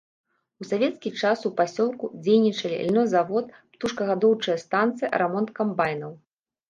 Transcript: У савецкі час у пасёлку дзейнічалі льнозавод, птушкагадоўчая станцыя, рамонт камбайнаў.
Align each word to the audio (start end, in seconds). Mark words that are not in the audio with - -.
У 0.63 0.65
савецкі 0.69 1.09
час 1.25 1.43
у 1.49 1.51
пасёлку 1.59 2.05
дзейнічалі 2.23 2.77
льнозавод, 2.87 3.53
птушкагадоўчая 3.75 4.57
станцыя, 4.67 5.13
рамонт 5.25 5.49
камбайнаў. 5.61 6.11